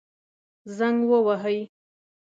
زنګ 0.77 0.99
ووهئ 1.09 1.59